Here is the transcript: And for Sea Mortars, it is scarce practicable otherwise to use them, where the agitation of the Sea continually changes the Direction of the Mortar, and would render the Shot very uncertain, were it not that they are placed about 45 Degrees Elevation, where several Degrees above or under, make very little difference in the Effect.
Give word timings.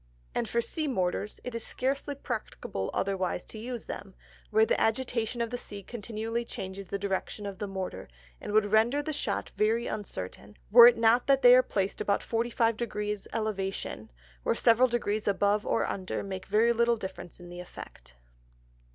And 0.33 0.49
for 0.49 0.63
Sea 0.63 0.87
Mortars, 0.87 1.39
it 1.43 1.53
is 1.53 1.63
scarce 1.63 2.03
practicable 2.23 2.89
otherwise 2.91 3.45
to 3.45 3.59
use 3.59 3.85
them, 3.85 4.15
where 4.49 4.65
the 4.65 4.81
agitation 4.81 5.41
of 5.41 5.51
the 5.51 5.59
Sea 5.59 5.83
continually 5.83 6.43
changes 6.43 6.87
the 6.87 6.97
Direction 6.97 7.45
of 7.45 7.59
the 7.59 7.67
Mortar, 7.67 8.07
and 8.41 8.51
would 8.51 8.71
render 8.71 9.03
the 9.03 9.13
Shot 9.13 9.51
very 9.57 9.85
uncertain, 9.85 10.57
were 10.71 10.87
it 10.87 10.97
not 10.97 11.27
that 11.27 11.43
they 11.43 11.53
are 11.53 11.61
placed 11.61 12.01
about 12.01 12.23
45 12.23 12.77
Degrees 12.77 13.27
Elevation, 13.31 14.09
where 14.41 14.55
several 14.55 14.87
Degrees 14.87 15.27
above 15.27 15.67
or 15.67 15.87
under, 15.87 16.23
make 16.23 16.47
very 16.47 16.73
little 16.73 16.97
difference 16.97 17.39
in 17.39 17.49
the 17.49 17.59
Effect. 17.59 18.15